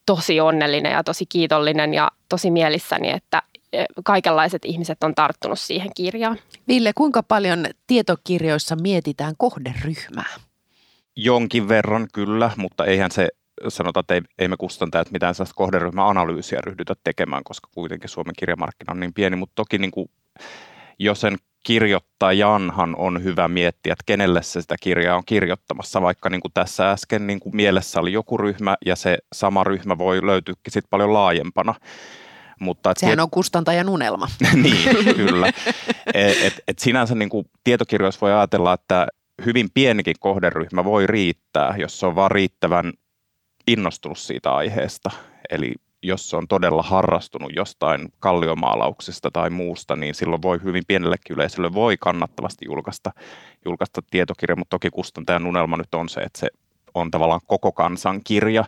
[0.06, 3.41] tosi onnellinen ja tosi kiitollinen ja tosi mielissäni, että
[3.74, 6.38] e, kaikenlaiset ihmiset on tarttunut siihen kirjaan.
[6.67, 10.36] Ville, kuinka paljon tietokirjoissa mietitään kohderyhmää?
[11.15, 13.28] Jonkin verran kyllä, mutta eihän se
[13.67, 18.91] sanotaan, että ei, ei me kustantajat mitään sellaista kohderyhmäanalyysiä ryhdytä tekemään, koska kuitenkin Suomen kirjamarkkina
[18.91, 20.10] on niin pieni, mutta toki niin kuin,
[21.00, 26.41] jo sen kirjoittajanhan on hyvä miettiä, että kenelle se sitä kirjaa on kirjoittamassa, vaikka niin
[26.41, 30.72] kuin tässä äsken niin kuin mielessä oli joku ryhmä ja se sama ryhmä voi löytyäkin
[30.72, 31.74] sitten paljon laajempana.
[32.60, 33.24] Mutta et Sehän tiet...
[33.24, 34.28] on kustantajan unelma.
[34.63, 35.48] niin, kyllä.
[36.13, 39.08] Et, et, et sinänsä niin kuin tietokirjoissa voi ajatella, että
[39.46, 42.93] hyvin pienikin kohderyhmä voi riittää, jos se on vaan riittävän
[43.67, 45.10] innostunut siitä aiheesta.
[45.49, 51.73] Eli jos on todella harrastunut jostain kalliomaalauksesta tai muusta, niin silloin voi hyvin pienellekin yleisölle
[51.73, 53.12] voi kannattavasti julkaista,
[53.65, 56.47] julkaista tietokirja, mutta toki kustantajan unelma nyt on se, että se
[56.93, 58.65] on tavallaan koko kansan kirja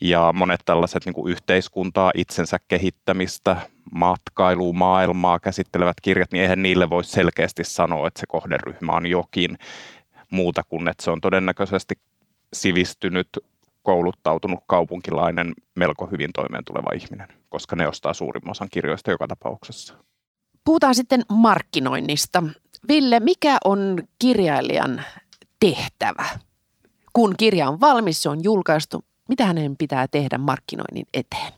[0.00, 3.56] ja monet tällaiset niin kuin yhteiskuntaa, itsensä kehittämistä,
[3.94, 9.58] matkailua, maailmaa käsittelevät kirjat, niin eihän niille voi selkeästi sanoa, että se kohderyhmä on jokin
[10.30, 11.94] muuta kuin, että se on todennäköisesti
[12.52, 13.28] sivistynyt,
[13.86, 19.94] kouluttautunut kaupunkilainen, melko hyvin toimeen tuleva ihminen, koska ne ostaa suurimman osan kirjoista joka tapauksessa.
[20.64, 22.42] Puhutaan sitten markkinoinnista.
[22.88, 25.02] Ville, mikä on kirjailijan
[25.60, 26.26] tehtävä?
[27.12, 31.52] Kun kirja on valmis, se on julkaistu, mitä hänen pitää tehdä markkinoinnin eteen?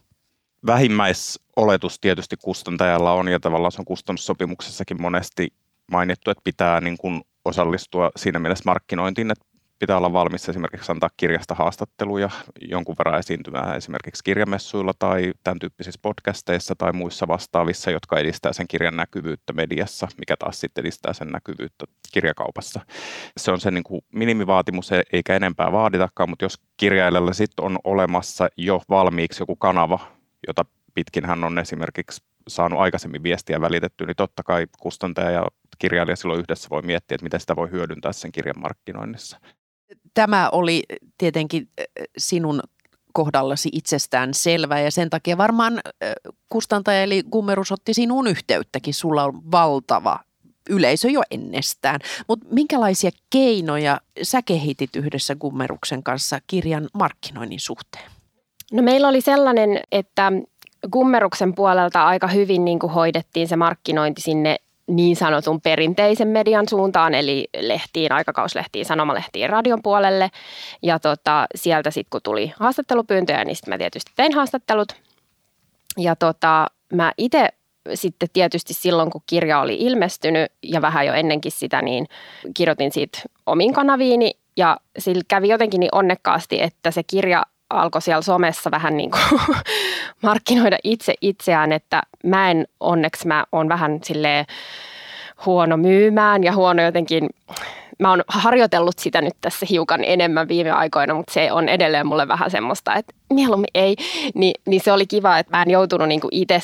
[0.66, 5.52] Vähimmäisoletus tietysti kustantajalla on ja tavallaan se on kustannussopimuksessakin monesti
[5.92, 9.44] mainittu, että pitää niin kuin osallistua siinä mielessä markkinointiin, että
[9.78, 15.98] pitää olla valmis esimerkiksi antaa kirjasta haastatteluja jonkun verran esiintymään esimerkiksi kirjamessuilla tai tämän tyyppisissä
[16.02, 21.28] podcasteissa tai muissa vastaavissa, jotka edistää sen kirjan näkyvyyttä mediassa, mikä taas sitten edistää sen
[21.28, 22.80] näkyvyyttä kirjakaupassa.
[23.36, 28.48] Se on se niin kuin minimivaatimus eikä enempää vaaditakaan, mutta jos kirjailijalla sitten on olemassa
[28.56, 29.98] jo valmiiksi joku kanava,
[30.46, 30.64] jota
[30.94, 35.46] pitkin hän on esimerkiksi saanut aikaisemmin viestiä välitettyä, niin totta kai kustantaja ja
[35.78, 39.40] kirjailija silloin yhdessä voi miettiä, että miten sitä voi hyödyntää sen kirjan markkinoinnissa.
[40.18, 40.82] Tämä oli
[41.18, 41.68] tietenkin
[42.18, 42.60] sinun
[43.12, 45.80] kohdallasi itsestään selvä ja sen takia varmaan
[46.48, 48.94] kustantaja eli Gummerus otti sinuun yhteyttäkin.
[48.94, 50.18] Sulla on valtava
[50.70, 52.00] yleisö jo ennestään.
[52.28, 58.10] Mutta minkälaisia keinoja sä kehitit yhdessä Gummeruksen kanssa kirjan markkinoinnin suhteen?
[58.72, 60.32] No meillä oli sellainen, että
[60.92, 64.56] Gummeruksen puolelta aika hyvin niin kuin hoidettiin se markkinointi sinne
[64.88, 70.30] niin sanotun perinteisen median suuntaan, eli lehtiin, aikakauslehtiin, sanomalehtiin, radion puolelle.
[70.82, 74.92] Ja tota, sieltä sitten kun tuli haastattelupyyntöjä, niin sitten mä tietysti tein haastattelut.
[75.98, 77.48] Ja tota, mä itse
[77.94, 82.06] sitten tietysti silloin, kun kirja oli ilmestynyt ja vähän jo ennenkin sitä, niin
[82.54, 84.30] kirjoitin siitä omin kanaviini.
[84.56, 89.40] Ja sillä kävi jotenkin niin onnekkaasti, että se kirja alkoi siellä somessa vähän niin kuin
[90.22, 94.46] markkinoida itse itseään, että mä en, onneksi mä oon vähän silleen
[95.46, 97.30] huono myymään ja huono jotenkin,
[97.98, 102.28] mä oon harjoitellut sitä nyt tässä hiukan enemmän viime aikoina, mutta se on edelleen mulle
[102.28, 103.96] vähän semmoista, että mieluummin ei,
[104.34, 106.60] Ni, niin se oli kiva, että mä en joutunut niin itse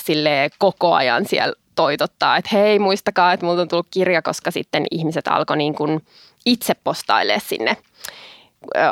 [0.58, 5.28] koko ajan siellä toitottaa, että hei muistakaa, että multa on tullut kirja, koska sitten ihmiset
[5.28, 6.02] alkoi niin kuin
[6.46, 7.76] itse postailee sinne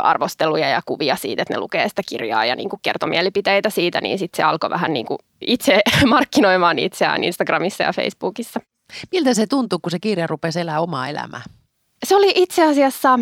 [0.02, 4.00] arvosteluja ja kuvia siitä, että ne lukee sitä kirjaa ja niin kuin kertoi mielipiteitä siitä,
[4.00, 8.60] niin sitten se alkoi vähän niin kuin itse markkinoimaan itseään Instagramissa ja Facebookissa.
[9.12, 11.42] Miltä se tuntui, kun se kirja rupesi elää omaa elämää?
[12.04, 13.18] Se oli itse asiassa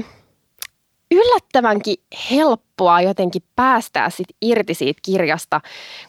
[1.10, 1.96] yllättävänkin
[2.30, 5.60] helppoa jotenkin päästää sit irti siitä kirjasta,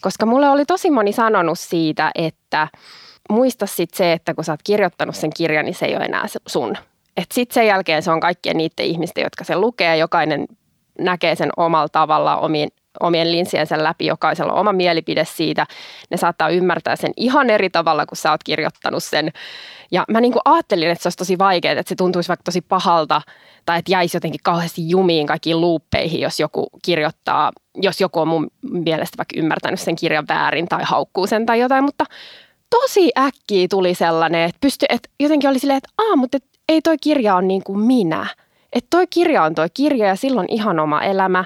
[0.01, 2.67] koska mulle oli tosi moni sanonut siitä, että
[3.29, 6.25] muista sitten se, että kun sä oot kirjoittanut sen kirjan, niin se ei ole enää
[6.47, 6.77] sun
[7.31, 9.97] sitten sen jälkeen se on kaikkien niiden ihmisten, jotka sen lukee.
[9.97, 10.47] Jokainen
[10.99, 12.69] näkee sen omalla tavalla omien,
[12.99, 14.05] omien linssiensä läpi.
[14.05, 15.65] Jokaisella on oma mielipide siitä.
[16.09, 19.31] Ne saattaa ymmärtää sen ihan eri tavalla, kun sä oot kirjoittanut sen.
[19.91, 22.61] Ja mä niin kuin ajattelin, että se olisi tosi vaikeaa, että se tuntuisi vaikka tosi
[22.61, 23.21] pahalta
[23.65, 28.51] tai että jäisi jotenkin kauheasti jumiin kaikkiin luuppeihin, jos joku kirjoittaa, jos joku on mun
[28.61, 32.05] mielestä vaikka ymmärtänyt sen kirjan väärin tai haukkuu sen tai jotain, mutta
[32.69, 36.37] tosi äkkiä tuli sellainen, että, pystyi, että jotenkin oli silleen, että Aa, mutta
[36.69, 38.27] ei toi kirja ole niin kuin minä.
[38.73, 41.45] Että toi kirja on toi kirja ja silloin ihan oma elämä.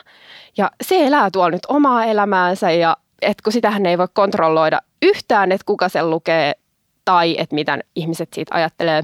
[0.57, 5.51] Ja se elää tuolla nyt omaa elämäänsä ja että kun sitähän ei voi kontrolloida yhtään,
[5.51, 6.53] että kuka sen lukee
[7.05, 9.03] tai että mitä ihmiset siitä ajattelee.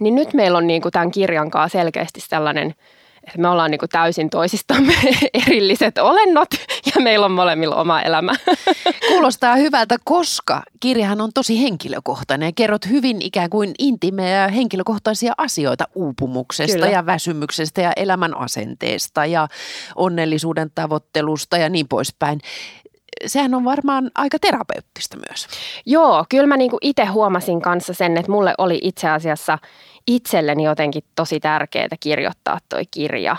[0.00, 2.74] Niin nyt meillä on niin kuin tämän kirjan kanssa selkeästi sellainen–
[3.26, 4.94] että me ollaan niin kuin täysin toisistamme
[5.46, 6.48] erilliset olennot
[6.94, 8.32] ja meillä on molemmilla oma elämä.
[9.08, 12.54] Kuulostaa hyvältä, koska kirjahan on tosi henkilökohtainen.
[12.54, 16.86] Kerrot hyvin ikään kuin intimejä ja henkilökohtaisia asioita uupumuksesta Kyllä.
[16.88, 19.48] ja väsymyksestä ja elämän asenteesta ja
[19.96, 22.40] onnellisuuden tavoittelusta ja niin poispäin
[23.26, 25.46] sehän on varmaan aika terapeuttista myös.
[25.86, 29.58] Joo, kyllä mä niinku itse huomasin kanssa sen, että mulle oli itse asiassa
[30.06, 33.36] itselleni jotenkin tosi tärkeää kirjoittaa toi kirja.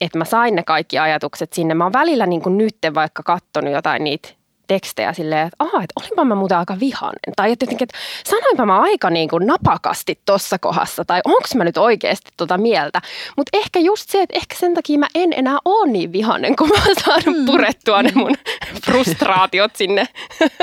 [0.00, 1.74] Että mä sain ne kaikki ajatukset sinne.
[1.74, 4.28] Mä oon välillä niin kuin nyt vaikka kattonut jotain niitä
[4.70, 7.34] tekstejä silleen, että aha, että olinpa mä muuten aika vihainen.
[7.36, 11.04] Tai että jotenkin, että sanoinpa mä aika niin kuin napakasti tuossa kohdassa.
[11.04, 13.00] Tai onko mä nyt oikeasti tuota mieltä.
[13.36, 16.68] Mutta ehkä just se, että ehkä sen takia mä en enää ole niin vihainen, kun
[16.68, 17.46] mä oon saanut mm.
[17.46, 18.34] purettua ne mun
[18.86, 20.08] frustraatiot sinne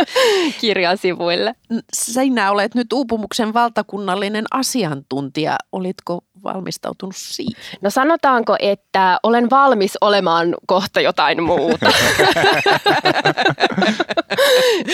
[0.61, 1.55] kirjan sivuille.
[1.93, 5.55] Sinä olet nyt uupumuksen valtakunnallinen asiantuntija.
[5.71, 7.61] Olitko valmistautunut siihen?
[7.81, 11.85] No sanotaanko, että olen valmis olemaan kohta jotain muuta.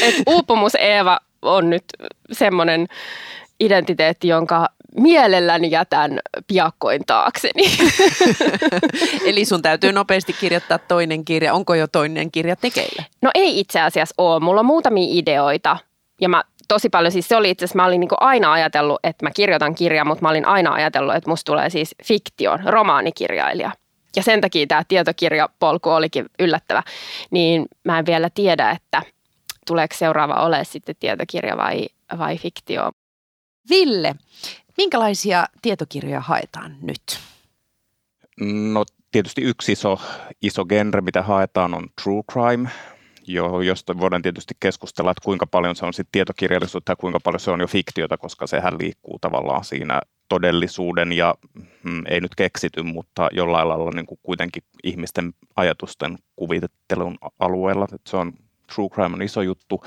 [0.01, 1.83] Et uupumus Eeva on nyt
[2.31, 2.87] semmoinen
[3.59, 7.63] identiteetti, jonka mielelläni jätän piakkoin taakseni.
[9.29, 11.53] Eli sun täytyy nopeasti kirjoittaa toinen kirja.
[11.53, 13.03] Onko jo toinen kirja tekeillä?
[13.21, 14.39] No ei itse asiassa ole.
[14.39, 15.77] Mulla on muutamia ideoita
[16.21, 19.25] ja mä tosi paljon, siis se oli itse asiassa, mä olin niin aina ajatellut, että
[19.25, 23.71] mä kirjoitan kirjaa, mutta mä olin aina ajatellut, että musta tulee siis fiktion, romaanikirjailija.
[24.15, 26.83] Ja sen takia tämä tietokirjapolku olikin yllättävä.
[27.31, 29.01] Niin mä en vielä tiedä, että
[29.67, 32.91] tuleeko seuraava ole sitten tietokirja vai, vai fiktio.
[33.69, 34.15] Ville,
[34.77, 37.19] Minkälaisia tietokirjoja haetaan nyt?
[38.41, 39.99] No tietysti yksi iso,
[40.41, 42.69] iso genre, mitä haetaan, on true crime,
[43.27, 47.39] jo, josta voidaan tietysti keskustella, että kuinka paljon se on sitten tietokirjallisuutta ja kuinka paljon
[47.39, 51.35] se on jo fiktiota, koska sehän liikkuu tavallaan siinä todellisuuden ja
[51.83, 57.85] mm, ei nyt keksity, mutta jollain lailla niin kuin kuitenkin ihmisten ajatusten kuvittelun alueella.
[57.85, 58.33] Että se on
[58.75, 59.83] true crime on iso juttu.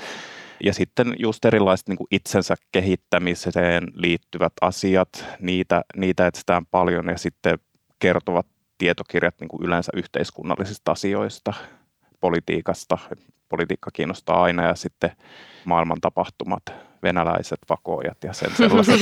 [0.63, 7.17] Ja sitten just erilaiset niin kuin itsensä kehittämiseen liittyvät asiat, niitä, niitä etsitään paljon ja
[7.17, 7.59] sitten
[7.99, 8.45] kertovat
[8.77, 11.53] tietokirjat niin kuin yleensä yhteiskunnallisista asioista,
[12.19, 12.97] politiikasta.
[13.49, 15.11] Politiikka kiinnostaa aina ja sitten
[15.65, 16.63] maailman tapahtumat,
[17.03, 19.01] venäläiset vakoojat ja sen sellaiset.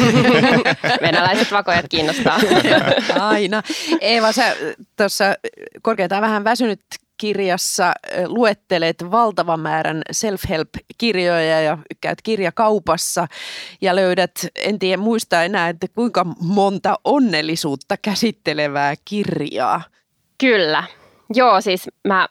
[1.07, 2.39] venäläiset vakoojat kiinnostaa.
[3.19, 3.63] aina.
[4.01, 4.55] Eeva, sä
[4.97, 5.35] tuossa
[5.81, 6.81] korkeintaan vähän väsynyt
[7.17, 7.93] kirjassa
[8.25, 13.27] luettelet valtavan määrän self-help-kirjoja ja käyt kirjakaupassa
[13.81, 19.81] ja löydät, en tiedä muista enää, että kuinka monta onnellisuutta käsittelevää kirjaa.
[20.37, 20.83] Kyllä.
[21.33, 22.27] Joo, siis mä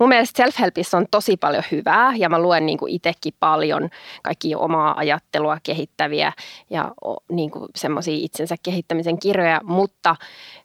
[0.00, 3.88] Mun mielestä self-helpissa on tosi paljon hyvää ja mä luen niin itsekin paljon
[4.22, 6.32] kaikki omaa ajattelua kehittäviä
[6.70, 6.92] ja
[7.32, 10.16] niin semmoisia itsensä kehittämisen kirjoja, mutta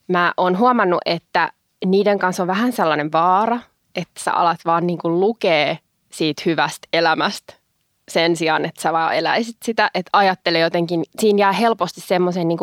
[0.08, 1.52] mä oon huomannut, että
[1.86, 3.60] niiden kanssa on vähän sellainen vaara,
[3.95, 5.80] että sä alat vaan niin kuin lukee
[6.12, 7.54] siitä hyvästä elämästä
[8.10, 12.60] sen sijaan, että sä vaan eläisit sitä, että ajattele jotenkin, siinä jää helposti semmoisen niin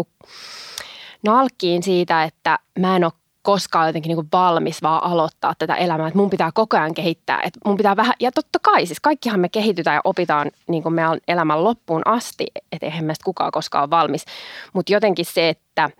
[1.25, 6.07] nalkkiin siitä, että mä en ole koskaan jotenkin niin kuin valmis vaan aloittaa tätä elämää,
[6.07, 9.41] että mun pitää koko ajan kehittää, että mun pitää vähän, ja totta kai, siis kaikkihan
[9.41, 13.83] me kehitytään ja opitaan niin kuin meidän elämän loppuun asti, että eihän meistä kukaan koskaan
[13.83, 14.25] ole valmis,
[14.73, 15.91] mutta jotenkin se, että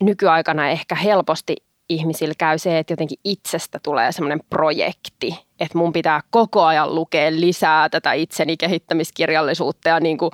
[0.00, 1.56] nykyaikana ehkä helposti
[1.90, 7.30] ihmisillä käy se, että jotenkin itsestä tulee semmoinen projekti, että mun pitää koko ajan lukea
[7.30, 10.30] lisää tätä itseni kehittämiskirjallisuutta ja niin kuin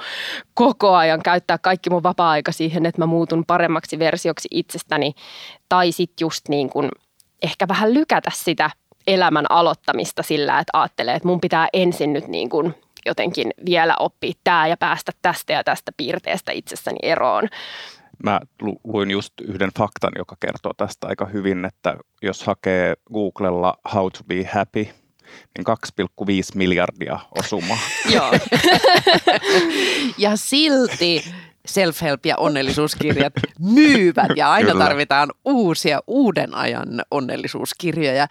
[0.55, 5.15] koko ajan käyttää kaikki mun vapaa-aika siihen, että mä muutun paremmaksi versioksi itsestäni.
[5.69, 6.89] Tai sitten just niin kuin
[7.43, 8.71] ehkä vähän lykätä sitä
[9.07, 12.75] elämän aloittamista sillä, että ajattelee, että mun pitää ensin nyt niin kuin
[13.07, 17.49] jotenkin vielä oppia tämä ja päästä tästä ja tästä piirteestä itsessäni eroon.
[18.25, 18.41] Mä
[18.85, 24.25] luin just yhden faktan, joka kertoo tästä aika hyvin, että jos hakee Googlella how to
[24.25, 24.89] be happy,
[25.59, 25.67] niin
[26.21, 27.79] 2,5 miljardia osuma.
[28.15, 28.33] Joo.
[30.19, 31.25] ja silti
[31.69, 33.33] self-help ja onnellisuuskirjat
[33.75, 34.85] myyvät ja aina Kyllä.
[34.85, 38.27] tarvitaan uusia uuden ajan onnellisuuskirjoja.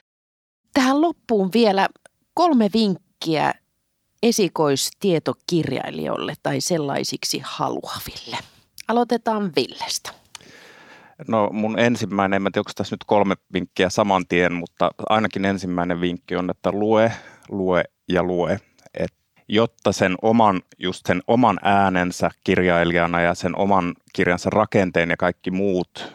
[0.74, 1.88] Tähän loppuun vielä
[2.34, 3.54] kolme vinkkiä
[4.24, 8.38] esikoistietokirjailijoille tai sellaisiksi haluaville.
[8.88, 10.12] Aloitetaan Villestä.
[11.28, 16.02] No mun ensimmäinen, en tiedä onko tässä nyt kolme vinkkiä saman tien, mutta ainakin ensimmäinen
[16.02, 17.12] vinkki on, että lue,
[17.50, 18.60] lue ja lue.
[18.94, 19.14] Et
[19.48, 25.52] jotta sen oman, just sen oman äänensä kirjailijana ja sen oman kirjansa rakenteen ja kaikki
[25.52, 26.15] muut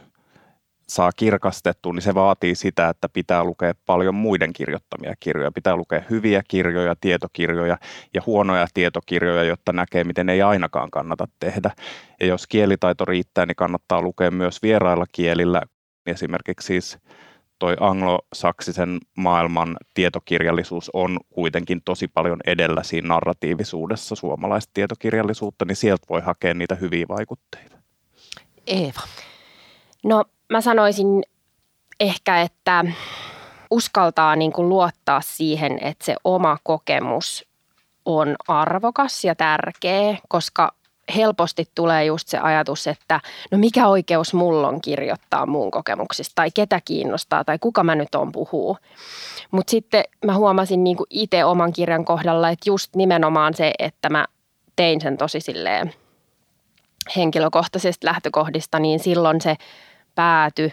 [0.91, 5.53] saa kirkastettua, niin se vaatii sitä, että pitää lukea paljon muiden kirjoittamia kirjoja.
[5.53, 7.79] Pitää lukea hyviä kirjoja, tietokirjoja
[8.15, 11.71] ja huonoja tietokirjoja, jotta näkee, miten ei ainakaan kannata tehdä.
[12.21, 15.63] Ja jos kielitaito riittää, niin kannattaa lukea myös vierailla kielillä.
[16.07, 16.99] Esimerkiksi siis
[17.59, 26.07] toi anglosaksisen maailman tietokirjallisuus on kuitenkin tosi paljon edellä siinä narratiivisuudessa suomalaista tietokirjallisuutta, niin sieltä
[26.09, 27.77] voi hakea niitä hyviä vaikutteita.
[28.67, 29.01] Eeva.
[30.05, 31.23] No mä sanoisin
[32.01, 32.85] ehkä, että
[33.71, 37.47] uskaltaa niin kuin luottaa siihen, että se oma kokemus
[38.05, 40.73] on arvokas ja tärkeä, koska
[41.17, 46.51] helposti tulee just se ajatus, että no mikä oikeus mulla on kirjoittaa muun kokemuksista tai
[46.55, 48.77] ketä kiinnostaa tai kuka mä nyt on puhuu.
[49.51, 54.27] Mutta sitten mä huomasin niin itse oman kirjan kohdalla, että just nimenomaan se, että mä
[54.77, 55.93] tein sen tosi silleen
[57.17, 59.57] henkilökohtaisesta lähtökohdista, niin silloin se
[60.15, 60.73] pääty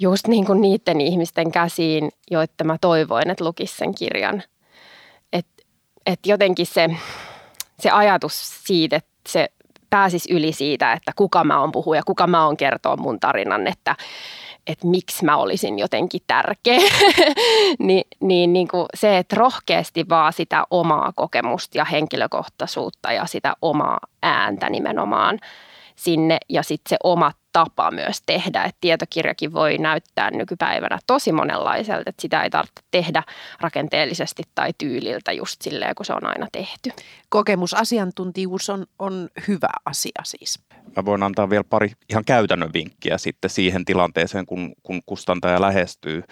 [0.00, 4.42] just niin kuin niiden ihmisten käsiin, joita mä toivoin, että lukisi sen kirjan.
[5.32, 5.62] Että
[6.06, 6.90] et jotenkin se,
[7.78, 9.48] se ajatus siitä, että se
[9.90, 13.96] pääsisi yli siitä, että kuka mä oon puhuja, kuka mä oon kertoa mun tarinan, että,
[14.66, 16.80] että miksi mä olisin jotenkin tärkeä.
[17.78, 23.54] Ni, niin, niin kuin se, että rohkeasti vaan sitä omaa kokemusta ja henkilökohtaisuutta ja sitä
[23.62, 25.38] omaa ääntä nimenomaan
[26.00, 28.64] sinne ja sitten se oma tapa myös tehdä.
[28.64, 33.22] Et tietokirjakin voi näyttää nykypäivänä tosi monenlaiselta, että sitä ei tarvitse tehdä
[33.60, 36.90] rakenteellisesti tai tyyliltä just silleen, kun se on aina tehty.
[37.28, 40.58] Kokemusasiantuntijuus on, on hyvä asia siis.
[40.96, 46.22] Mä voin antaa vielä pari ihan käytännön vinkkiä sitten siihen tilanteeseen, kun, kun kustantaja lähestyy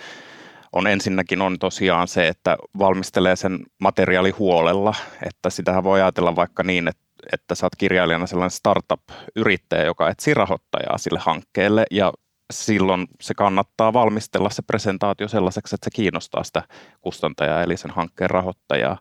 [0.73, 4.95] on ensinnäkin on tosiaan se, että valmistelee sen materiaali huolella,
[5.27, 10.35] että sitähän voi ajatella vaikka niin, että että sä oot kirjailijana sellainen startup-yrittäjä, joka etsii
[10.35, 12.13] rahoittajaa sille hankkeelle ja
[12.53, 16.63] silloin se kannattaa valmistella se presentaatio sellaiseksi, että se kiinnostaa sitä
[17.01, 18.99] kustantajaa eli sen hankkeen rahoittajaa.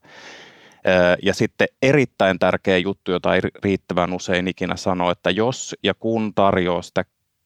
[1.23, 6.33] Ja sitten erittäin tärkeä juttu, jota ei riittävän usein ikinä sano, että jos ja kun
[6.33, 7.05] tarjoaa sitä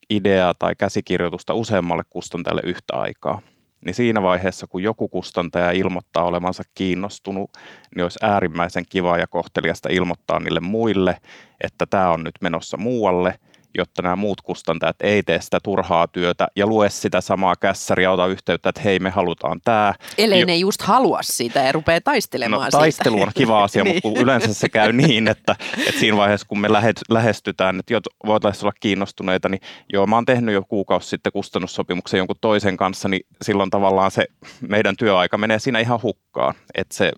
[0.09, 3.41] ideaa tai käsikirjoitusta useammalle kustantajalle yhtä aikaa,
[3.85, 7.51] niin siinä vaiheessa, kun joku kustantaja ilmoittaa olevansa kiinnostunut,
[7.95, 11.17] niin olisi äärimmäisen kiva ja kohteliasta ilmoittaa niille muille,
[11.61, 13.39] että tämä on nyt menossa muualle–
[13.77, 18.27] jotta nämä muut kustantajat ei tee sitä turhaa työtä ja lue sitä samaa kässäriä, ota
[18.27, 19.93] yhteyttä, että hei me halutaan tämä.
[20.17, 23.27] Ellei ne just halua sitä ja rupeaa taistelemaan no, taistelu siitä.
[23.27, 24.01] on kiva asia, niin.
[24.03, 25.55] mutta yleensä se käy niin, että,
[25.87, 26.67] että siinä vaiheessa kun me
[27.09, 29.61] lähestytään, että voitaisiin olla kiinnostuneita, niin
[29.93, 34.25] joo mä oon tehnyt jo kuukausi sitten kustannussopimuksen jonkun toisen kanssa, niin silloin tavallaan se
[34.67, 37.11] meidän työaika menee siinä ihan hukkaan, että se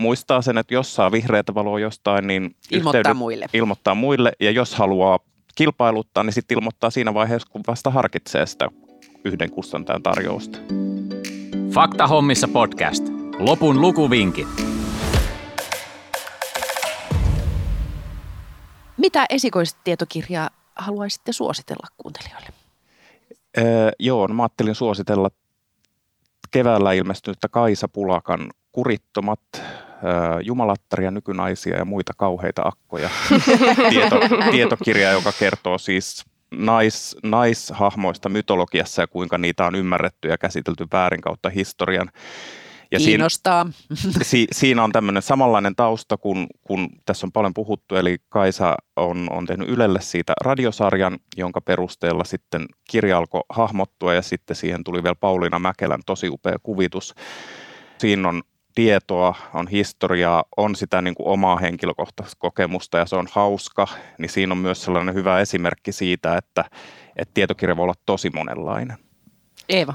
[0.00, 3.46] muistaa sen, että jos saa vihreätä valoa jostain, niin ilmoittaa muille.
[3.52, 4.32] ilmoittaa muille.
[4.40, 5.18] Ja jos haluaa
[5.54, 8.68] kilpailuttaa, niin sitten ilmoittaa siinä vaiheessa, kun vasta harkitsee sitä
[9.24, 10.58] yhden kustantajan tarjousta.
[11.74, 13.04] Fakta hommissa podcast.
[13.38, 14.48] Lopun lukuvinkit.
[18.96, 22.48] Mitä esikoistietokirjaa haluaisitte suositella kuuntelijoille?
[23.58, 25.30] Öö, joo, no mä ajattelin suositella
[26.50, 29.40] keväällä ilmestynyttä Kaisa Pulakan Kurittomat
[30.42, 33.10] jumalattaria, nykynaisia ja muita kauheita akkoja.
[33.90, 40.86] Tieto, tietokirja, joka kertoo siis nais, naishahmoista mytologiassa ja kuinka niitä on ymmärretty ja käsitelty
[40.92, 42.10] väärin kautta historian.
[42.90, 43.66] Ja Kiinnostaa.
[43.94, 48.76] Siinä, si, siinä on tämmöinen samanlainen tausta, kun, kun tässä on paljon puhuttu, eli Kaisa
[48.96, 54.84] on, on tehnyt Ylelle siitä radiosarjan, jonka perusteella sitten kirja alkoi hahmottua ja sitten siihen
[54.84, 57.14] tuli vielä Pauliina Mäkelän tosi upea kuvitus.
[57.98, 58.42] Siinä on
[58.74, 63.86] tietoa, on historiaa, on sitä niin kuin omaa henkilökohtaista kokemusta ja se on hauska,
[64.18, 66.64] niin siinä on myös sellainen hyvä esimerkki siitä, että,
[67.16, 68.96] että tietokirja voi olla tosi monenlainen.
[69.68, 69.94] Eeva.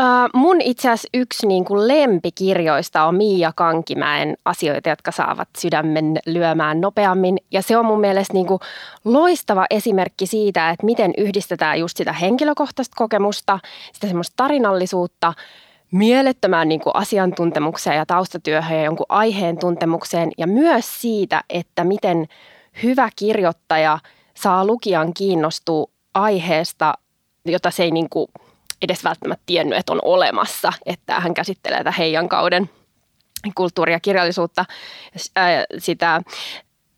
[0.00, 6.18] Uh, mun itse asiassa yksi niin kuin lempikirjoista on Miia Kankimäen asioita, jotka saavat sydämen
[6.26, 7.38] lyömään nopeammin.
[7.50, 8.60] Ja se on mun mielestä niin kuin
[9.04, 13.58] loistava esimerkki siitä, että miten yhdistetään just sitä henkilökohtaista kokemusta,
[13.92, 15.32] sitä semmoista tarinallisuutta–
[15.94, 22.26] mielettömään niin kuin asiantuntemukseen ja taustatyöhön ja jonkun aiheen tuntemukseen ja myös siitä, että miten
[22.82, 23.98] hyvä kirjoittaja
[24.34, 26.94] saa lukijan kiinnostua aiheesta,
[27.44, 28.28] jota se ei niin kuin
[28.82, 32.70] edes välttämättä tiennyt, että on olemassa, että hän käsittelee tätä heijan kauden
[33.54, 34.64] kulttuuria ja kirjallisuutta,
[35.78, 36.22] sitä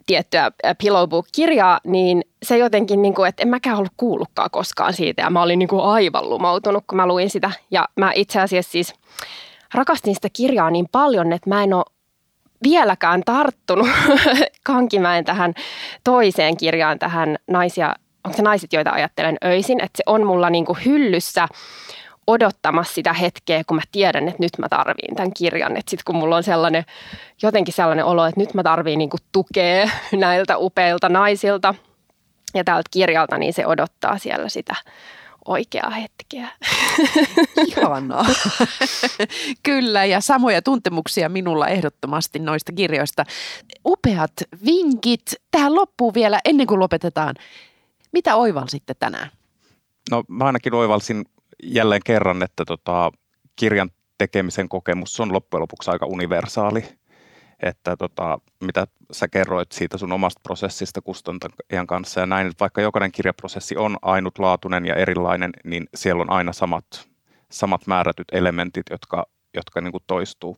[0.06, 5.22] tiettyä Pillowbook-kirjaa, niin se jotenkin, niin kuin, että en mäkään ollut kuullutkaan koskaan siitä.
[5.22, 7.50] Ja mä olin niin kuin aivan lumautunut, kun mä luin sitä.
[7.70, 8.94] Ja mä itse asiassa siis
[9.74, 11.84] rakastin sitä kirjaa niin paljon, että mä en ole
[12.62, 13.88] vieläkään tarttunut
[14.66, 15.54] Kankimäen tähän
[16.04, 20.64] toiseen kirjaan, tähän naisia, onko se naiset, joita ajattelen öisin, että se on mulla niin
[20.64, 21.48] kuin hyllyssä
[22.26, 25.76] odottamassa sitä hetkeä, kun mä tiedän, että nyt mä tarviin tämän kirjan.
[25.76, 26.84] Että sitten kun mulla on sellainen,
[27.42, 31.74] jotenkin sellainen olo, että nyt mä tarviin niin tukea näiltä upeilta naisilta
[32.54, 34.74] ja tältä kirjalta, niin se odottaa siellä sitä
[35.48, 36.48] oikeaa hetkeä.
[37.66, 38.26] Ihanaa.
[39.62, 43.24] Kyllä, ja samoja tuntemuksia minulla ehdottomasti noista kirjoista.
[43.86, 44.32] Upeat
[44.64, 45.34] vinkit.
[45.50, 47.34] Tähän loppuu vielä, ennen kuin lopetetaan.
[48.12, 49.30] Mitä oivalsitte tänään?
[50.10, 51.24] No mä ainakin oivalsin
[51.62, 53.12] jälleen kerran, että tota,
[53.56, 56.84] kirjan tekemisen kokemus on loppujen lopuksi aika universaali.
[57.62, 62.80] Että tota, mitä sä kerroit siitä sun omasta prosessista kustantajan kanssa ja näin, että vaikka
[62.80, 67.08] jokainen kirjaprosessi on ainutlaatuinen ja erilainen, niin siellä on aina samat,
[67.50, 70.56] samat määrätyt elementit, jotka, jotka niin toistuu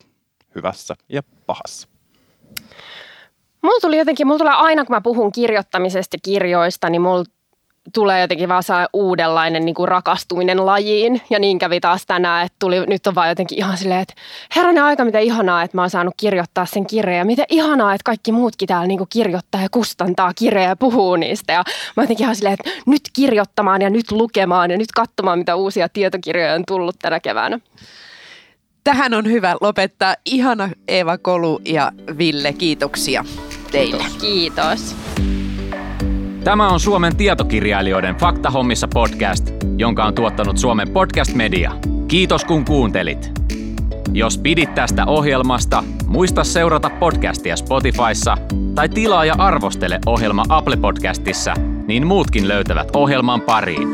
[0.55, 1.89] hyvässä ja pahassa.
[3.63, 7.25] Mulla tuli jotenkin, mulla tulee aina kun mä puhun kirjoittamisesta kirjoista, niin mulla
[7.94, 11.22] tulee jotenkin vaan saa uudenlainen niin kuin rakastuminen lajiin.
[11.31, 14.14] Ja niin kävi taas tänään, että tuli, nyt on vaan jotenkin ihan silleen, että
[14.57, 17.18] herranen aika, mitä ihanaa, että mä oon saanut kirjoittaa sen kirjan.
[17.18, 21.16] Ja mitä ihanaa, että kaikki muutkin täällä niin kuin kirjoittaa ja kustantaa kirjoja ja puhuu
[21.16, 21.53] niistä.
[21.53, 21.64] Ja
[21.96, 25.88] mä jotenkin ihan silleen, että nyt kirjoittamaan ja nyt lukemaan ja nyt katsomaan, mitä uusia
[25.88, 27.58] tietokirjoja on tullut tänä keväänä.
[28.85, 30.15] Tähän on hyvä lopettaa.
[30.25, 33.25] Ihana Eeva Kolu ja Ville, kiitoksia
[33.71, 34.04] teille.
[34.21, 34.94] Kiitos.
[34.94, 35.38] Kiitos.
[36.49, 41.73] Tämä on Suomen tietokirjailijoiden Faktahommissa podcast, jonka on tuottanut Suomen Podcast Media.
[42.09, 43.33] Kiitos kun kuuntelit.
[44.13, 48.37] Jos pidit tästä ohjelmasta, muista seurata podcastia Spotifyssa
[48.75, 51.55] tai tilaa ja arvostele ohjelma Apple Podcastissa,
[51.87, 53.88] niin muutkin löytävät ohjelman pariin.